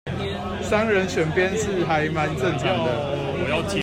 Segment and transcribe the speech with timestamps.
[0.63, 3.71] 商人選邊是還蠻正常的